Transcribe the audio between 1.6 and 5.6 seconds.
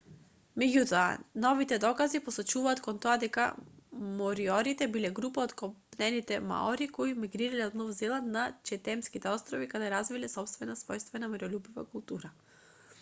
докази посочуваат кон тоа дека мориорите биле група од